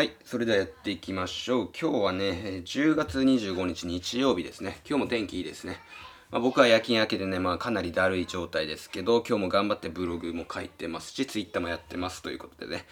[0.00, 1.70] はい、それではやっていきましょう。
[1.78, 4.80] 今日はね、10月25日日曜日ですね。
[4.88, 5.76] 今日も天気いいですね。
[6.30, 12.86] まあ、僕は夜勤明けでね、まあ、かなりだるい状態ですけど、今日も頑張ってブログも書いてますし、ツイッターもやってますということでね、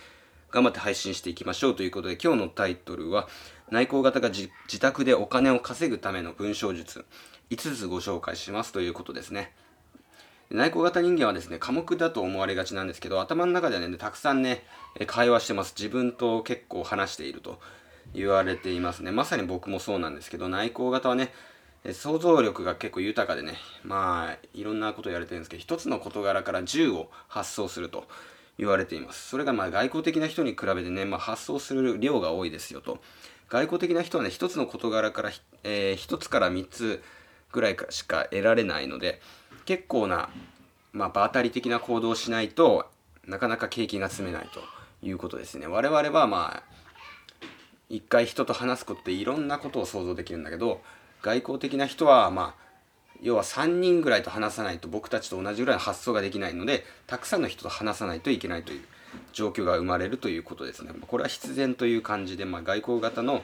[0.50, 3.26] 頑張って配信していきましょうということで、今日のタイトルは、
[3.70, 7.06] 内向型が自宅でお金を稼ぐための文章術、
[7.48, 9.54] 5つご紹介しますということですね。
[10.50, 14.64] 内向型人間はですね、寡黙だと思われがちなんですけど、頭の中ではね、たくさんね、
[15.06, 15.74] 会話してます。
[15.76, 17.58] 自分と結構話していると
[18.14, 19.10] 言われていますね。
[19.10, 21.32] まさに僕もそうなんですけど、内向型はね、
[21.92, 28.04] 想像力が結構豊かでね、まあ、いろんなことやれてるんですけど、一つの事柄から10を発想すると
[28.58, 29.28] 言われています。
[29.28, 32.98] それがまあ外交的な人に比べてね、まあ、発想する量が多いですよと。
[33.48, 35.30] 外交的な人はね、一つの事柄から、
[35.64, 37.02] えー、一つから三つ
[37.52, 39.20] ぐらいしか得られないので、
[39.68, 40.30] 結構な、
[40.94, 42.86] まあ、場当たり的な行動をしないと
[43.26, 44.62] なかなか景気が積めないと
[45.06, 45.66] いうことですね。
[45.66, 46.74] 我々はまあ
[47.90, 50.80] 一回人と話すことでいろんなことを想像できるんだけど
[51.20, 52.62] 外交的な人はまあ
[53.20, 58.80] 要は3人ぐらいと話さないと僕たちと同じぐらいの発想ができないのでたくさんの人と話さないといけないという
[59.34, 60.92] 状況が生まれるということですね。
[60.98, 63.42] これは必然という感じで、まあ、外交型の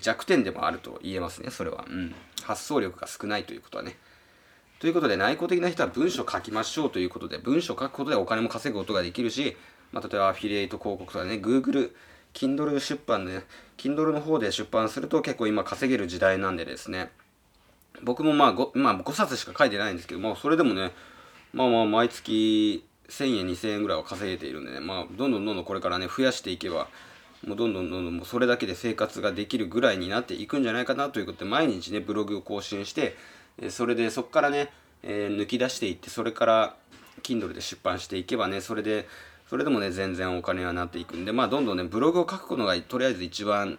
[0.00, 3.98] 弱点でもあると言えますねそれは、うん、発想力が少ないということはね。
[4.80, 9.56] ということで内向的な人は文章書きましょうということで文章書くことでお金も稼ぐことができるし、
[9.92, 11.90] まあ、例えばアフィリエイト広告とかね Google
[12.32, 13.42] Kindle 出版で、ね、
[13.76, 17.10] Kindle の方で出版すると結構今稼げる時代なんでですね。
[18.04, 20.92] 僕もまあ 5,、まあ、5冊しか書いてないんですけど、まあ、それでもね
[21.52, 26.86] まあまあ毎月1000円2000円ぐらいは稼げているんでねまあどんどんどんどんこれからね増やしていけば
[27.44, 33.16] もうどんどんどんどんもうそれだけで生活ができるぐらいになっていくんじゃないかなということで毎日ねブログを更新して
[33.70, 34.68] それでそこからね、
[35.02, 36.76] えー、抜き出していってそれから
[37.22, 39.08] Kindle で出版していけばねそれで
[39.48, 43.78] それでもね全然お金はなっていくんでまあどんどんねブログを書くことがとりあえず一番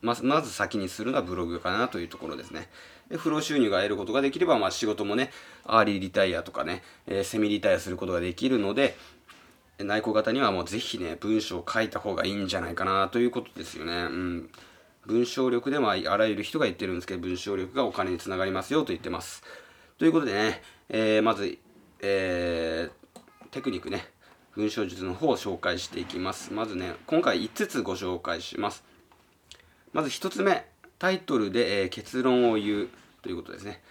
[0.00, 2.68] ままず先にするのはブログかなというところですね。
[3.08, 5.30] で不労収入が得ることができれば、まあ、仕事もね
[5.64, 8.96] アーリーリタイアとかね、えー、セミリタイアすることができるので
[9.78, 13.92] 内向型にはもうぜひね文章を書いた方がいいんじゃないかなということですよね。
[13.92, 14.50] うん
[15.06, 19.42] 文章力でもあらゆる人が言ってるんですけど、文章力がお金につながりますよと言ってます。
[19.98, 21.58] ということでね、えー、まず、
[22.00, 24.06] えー、テクニックね、
[24.54, 26.52] 文章術の方を紹介していきます。
[26.52, 28.84] まずね、今回5つご紹介します。
[29.92, 30.66] まず1つ目、
[30.98, 32.88] タイトルで、えー、結論を言う
[33.22, 33.82] ということですね。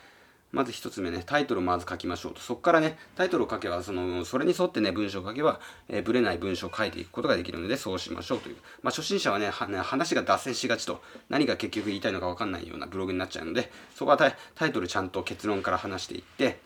[0.52, 2.42] まず1つ目ね、タイトルをまず書きましょうと。
[2.42, 8.58] そこからね、タイトルを書けば、その、それに沿ってね、文章を書けば、えー、ぶれない文章を書いていくことができるので、そうしましょうという。
[8.84, 16.60] まあ、初心者はね、話が脱線しがちと、何が結局言いたいのか分かんないようなブログになっちゃうので、そこはタタイトルちゃんと結論から話していって、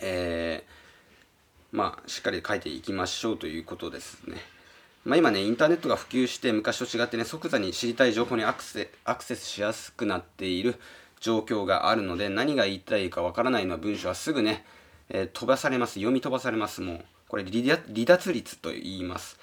[0.00, 4.36] えー、まあ、しっかり書いていきましょうということですね。
[5.04, 10.76] まあ、今ね、インターネットが普及して昔と違ってね、即座に知りたい情報にアクセアクセスしやすくなっている
[11.24, 14.62] 状況があるので何が言いたいかわからないの文章はすぐね、
[15.08, 15.94] えー、飛ばされます。
[15.94, 16.82] 読み飛ばされます。
[16.82, 17.62] もうこれ離
[18.04, 19.38] 脱率と言います、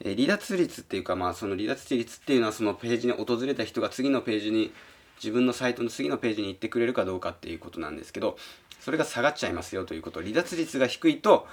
[0.00, 4.70] えー、離脱率っていうかまあその離脱率っていうのはそのページに訪れた人が次のページに
[5.16, 8.36] 自分のサイトの次のページに行ってくれるかどうかっていうことなんですけど
[8.80, 10.20] それが下がっちゃいますよということ。
[10.20, 11.46] 離脱率が低いと、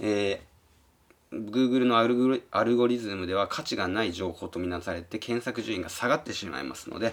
[0.00, 7.12] えー、Google のアルゴリズムでは価値がない情報とみなされて検索順位が下がってしまいますので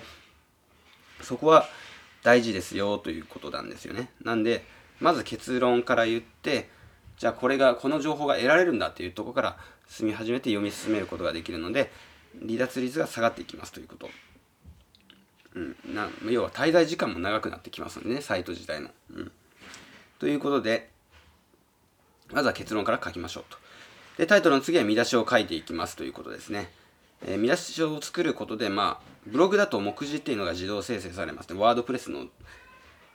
[1.21, 1.67] そこは
[2.25, 4.09] 大事ですよということなんですよね。
[4.23, 4.65] なんで、
[4.99, 6.67] まず結論から言って、
[7.19, 11.91] じゃあこれが、この情報が得られるんだっていうとこから進み始めて読み進めることができるので、
[12.41, 14.09] 離脱率が下がっていきますということ。
[15.53, 18.89] うん、な要は滞在時間も長くなってきますのでね、サイト自体の。
[19.13, 19.31] うん、
[20.17, 20.89] ということで、
[22.33, 23.59] まずは結論から書きましょうと。
[24.17, 26.71] で、タイトルの次は見出しを書いていきますということですね。
[27.23, 31.59] えー、見出しを作ることで、まあ、ブログだと目次っていうのが自動生成されますね。
[31.59, 32.25] ワードプレスの、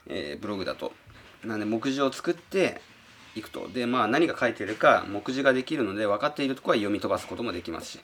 [0.07, 0.93] えー、ブログだと。
[1.45, 2.81] なんで、目次を作って
[3.35, 3.67] いくと。
[3.69, 7.99] で、まあ、何が書いてるか、目次ができるので、分かっているところは読み飛ばすこともできますし、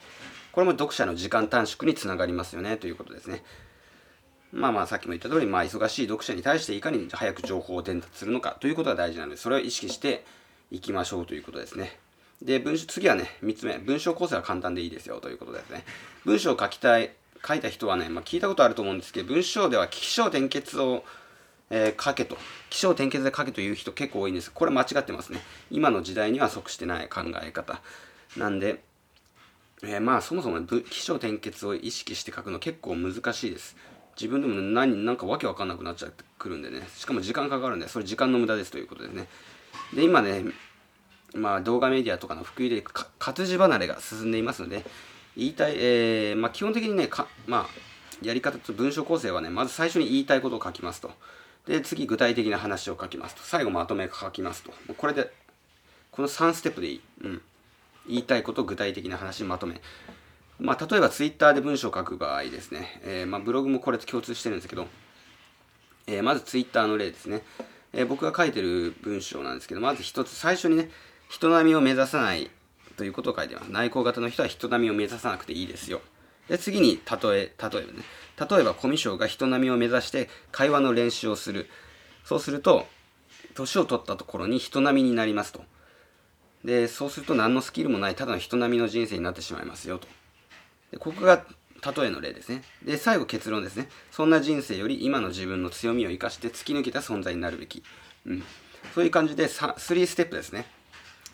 [0.52, 3.44] これも読者の時間短縮につながりますよね、ということですね。
[4.52, 10.24] まあまあ、さっきも言った通り、まあ、忙しい読者に対していかに早く情報を伝達するのかということが大事なので、それを意識して
[10.70, 11.98] いきましょうということですね。
[12.42, 13.78] で、文章、次はね、3つ目。
[13.78, 15.84] 文章構成は簡単でいいですよということですね。
[16.24, 17.10] 文章を書きたい、
[17.46, 21.04] 書いた人はね、まあ、聞いたことあると思うんですけど、文章では起承転結を、
[21.70, 22.38] えー、書けと。
[22.70, 24.52] 起承転結で書けという人結構多いんです。
[24.52, 25.40] これ間違ってますね。
[25.70, 27.82] 今の時代には即してない考え方。
[28.36, 28.82] なんで、
[29.82, 33.76] えー、まあそもそも起承転結を意識して書くの結構難しいです。
[34.16, 36.88] 自分でも何、なんかわけわかんなくなっちゃってくるんでね。
[36.96, 39.28] しかも時間かかるんで、それ時間の無駄ですということですね。
[39.94, 40.44] で、今ね、
[41.34, 42.82] まあ動画メディアとかの普及で
[43.18, 44.84] 活字離れが進んでいますので、
[45.36, 51.10] 言いたい、えー、まあ、基本的にねか、まあ、やり方と文章構成はねまず最初に言いたいことを書きますと。
[51.66, 53.42] で次具体的な話を書きますと。
[53.42, 54.72] 最後まとめ書きますと。
[54.94, 55.30] これで
[56.10, 57.42] この3ステップでいい、うん、
[58.08, 59.80] 言いたいこと具体的な話まとめ。
[60.58, 64.88] まあ、例えばツイッターで文章を書く場合ですね、えー、まあ、ブログもこれと共通してるんですけど、
[66.08, 67.42] えー、まずツイッターの例ですね、
[67.92, 70.90] えー、僕が書いてる文章なんですけど、まず一つ最初にね、
[71.28, 72.50] 人並みを目指さない
[72.96, 73.70] ということを書いてます。
[73.70, 76.00] 内向型の人は人並みを目指さなくていいですよ。
[76.48, 77.82] で、次に、例え、例えばね、
[78.50, 81.68] 例えばコミュ障が人並みを目指して会話の練習をする。
[82.24, 82.86] そうすると、
[83.54, 85.62] 年を取ったところに人並みになりますと。
[86.64, 90.08] で、そうすると何のスキルもないただの人並みの人生になってしまいますよと。
[90.90, 91.44] でここが
[91.96, 92.62] 例えの例ですね。
[92.82, 93.88] で、最後結論ですね。
[94.10, 97.82] そんな人生より今の自分の強みを生かして突き抜けた存在になるべき。
[98.26, 98.42] うん。
[98.94, 100.77] そういう感じで3ステップですね。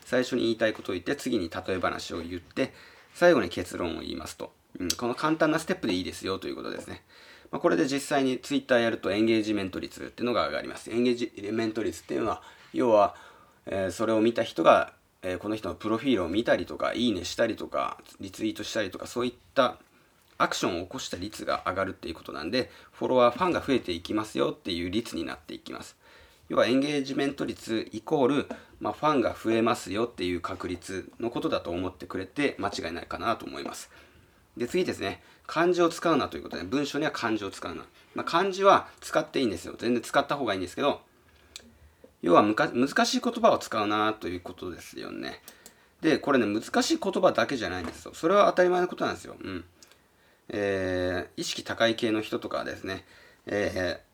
[0.05, 2.73] 最初に言いたいことを言って、次に例え話を言って、
[3.15, 4.53] 最後に結論を言いますと。
[4.79, 7.03] うん、この簡単なステップでいいですよということですね。
[7.51, 10.91] まあ、これで実際に Twitter やるとエンゲージメント率っていうのが上がります。
[10.91, 12.43] エンゲージメント率っていうのは、
[12.73, 13.15] 要は、
[13.67, 14.93] えー、それを見た人が
[15.25, 19.79] えー、この人のプロフィールを見たりとか、いいねしたりとか、リツイートしたりとか、そういった
[20.37, 25.97] アクションを起こした率が上がるっていうことなんで、フォロワー、ファンが増えていきますよっていう率になっていきます。
[26.49, 28.49] 要はエンゲージメント率イコール、
[28.81, 33.91] まあ、ファンが増えますよっていう確率のことだと思ってくれて間違いないかなと思います。
[34.57, 35.23] で、次ですね。
[35.47, 37.85] 漢字を使うなということで、文章には漢字を使うな。
[38.15, 39.75] まあ、漢字は使っていいんですよ。
[39.79, 41.01] 全然使った方がいいんですけど、
[42.23, 45.43] 要は難しい言葉を使うなということですよね。
[46.01, 48.13] で、これね、難しい言葉だけじゃないんですよ。
[48.15, 49.37] それは当たり前のことなんですよ。
[49.43, 49.65] うん。
[50.49, 53.05] えー、意識高い系の人とかはですね、
[53.47, 54.14] えー、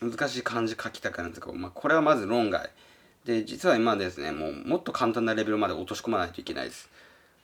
[0.00, 2.70] 難しい漢字書きたくなるんですけど、まあ、これはまず論外。
[3.24, 6.90] で、実は今ですね、もうもっと簡単なレベルまで落とし込まないといけないです。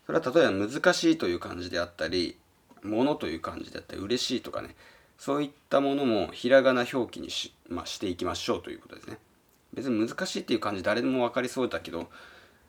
[0.06, 2.36] それは例えば難しいという漢字であったり、
[2.82, 4.74] ものという漢字であったり、嬉しいとかね、
[5.18, 9.18] そういったものもひらがな表記にし,、まあ、していきましょうということですね。
[9.74, 12.08] 別に難しいっていう感じ誰でも分かりそうだけど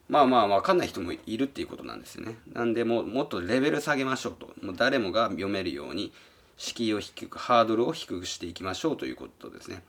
[0.10, 6.14] まあまあ分かんない人もいるっていうことなんですよねなんでももっとレベル下げましょうともう誰もが読めるように
[6.58, 9.82] 敷居を低くハードルを低くしていきましょうということですね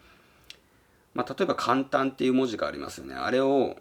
[1.15, 3.77] まあ例えば簡単っていう文字がありますよねあれを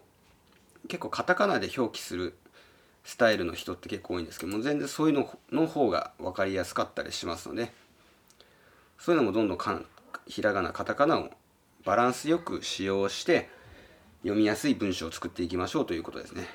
[0.88, 2.34] 結構カタカナで表記する
[3.04, 7.72] スタイルの人って結構多いんですけども全然そういうのの方が分かりやすかったりしますので
[8.98, 9.84] そういうのもどんどんかん
[10.26, 11.30] ひらがなカタカナを
[11.84, 13.48] バランスよく使用して
[14.22, 16.48] 読みやすい文章を作っていきましょうということですね。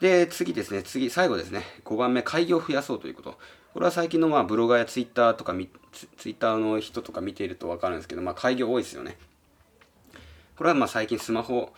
[0.00, 3.38] で、次ですね、次、最後ですね、5番目、開業を増やそうということ。
[3.72, 5.54] これは最近のまあブロガーやツイッターとか
[5.92, 9.16] ツ、ツイッターの人とか見ていると分かるんですけど、まあ、開業多いですよね。
[10.56, 11.72] これはまあ最近スマホ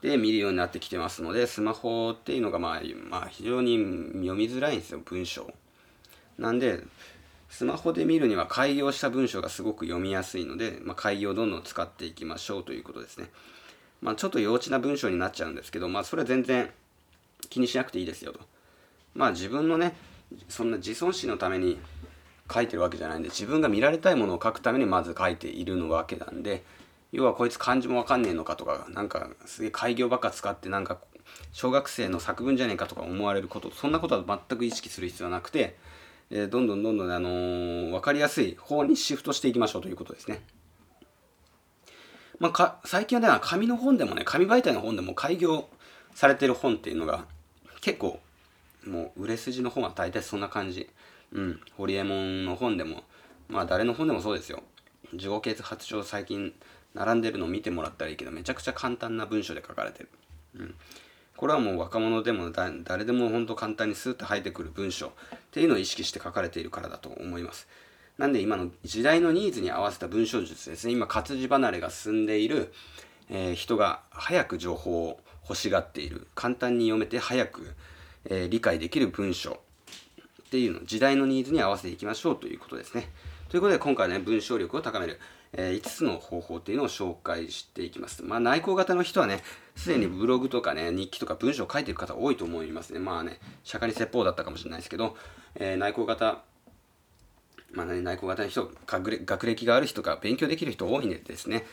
[0.00, 5.52] で見るようになってきてますので、スマホっていうのがまあ、まあ、非常に読みづらいんですよ、文章。
[6.38, 6.82] なんで、
[7.50, 13.28] スマホで見るには開業した文章がすごく読みやすいので、まあ、開業をどんどん使っていきましょうということですね。
[14.00, 16.70] まあ、ちょっと幼稚な文章になっちゃうんですけど、まあ、それは全然
[17.50, 18.40] 気にしなくていいですよと。
[19.14, 19.94] まあ自分のね、
[20.48, 21.78] そんな自尊心のために
[22.52, 26.64] 書いてるわけじゃないんで、自分が見られたいものを書くためにまず書いているのわけなんで、
[27.12, 30.98] 要はこいつ漢字もわかんねえのかとか、なんかすげえ開業ばっか使ってなんか
[31.52, 35.76] 小学生の作文じゃねえかとか思われること、そんなことは全く意識する必要はなくて、
[36.30, 40.42] えー、どんどんどんどん、あのー、分かりやすい方にシフトしていきましょうということですね。
[42.38, 45.68] まあ、最近はね、紙の本でもね、紙媒体の本でも開業
[46.14, 47.26] されてる本っていうのが
[47.80, 48.18] 結構
[48.86, 50.88] もう売れ筋の本は大体そんな感じ。
[51.32, 51.60] うん。
[51.76, 53.04] ホリエモンの本でも、
[53.48, 54.62] まあ誰の本でもそうですよ。
[55.12, 56.52] 自己啓発書最近
[56.94, 60.08] 並んでるのを見てもらったらいいけど、めちゃくちゃ簡単な文章で書かれてる。
[60.56, 60.74] うん。
[61.36, 65.10] これはもう若者でも誰でも本当簡単にスーッと入ってくる文章っ
[65.52, 67.66] ていうのを意識して書かれているからだと思います。
[68.18, 72.74] なんで今の時代のニーズに合わせた文章術ですね、今活字離れが進んでいる、
[73.30, 77.74] えー、人が早く情報を欲しがっている、簡単に読めて早く、
[78.24, 79.56] えー、理解できる文章っ
[80.50, 83.08] ていうの、時代のニーズに合わせていきましょうということですね。
[83.48, 85.18] ということで今回はね、文章力を高める、
[85.52, 88.22] えー、5つの方法っていうのを紹介していきます。
[88.22, 89.42] まあ内向型の人はね、
[89.76, 92.98] すでにブログとかね、日記とか文章を書いてる方多いと思いますね。
[92.98, 95.16] まあね、釈迦に説法だったかもしれないですけど、
[95.54, 96.42] えー、内向型、
[97.72, 101.64] まあね、内向型の人、学歴がある人が勉強できる人多いんでですね、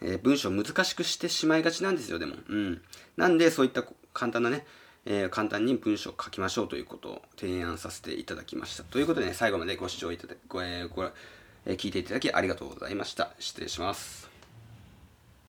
[0.00, 2.36] えー、文章を難しくしてしまいがちなんですよ、でも。
[2.48, 2.82] うん。
[3.16, 4.66] なんで、そういった簡単なね、
[5.06, 8.82] えー、簡単に文章を書きましょうということを提案させていただきました。
[8.82, 11.04] ということでね、最後までご視聴いただき、ご、えー、ご、
[11.64, 13.30] えー、聞いていただきありがとうございました。
[13.38, 14.35] 失礼します。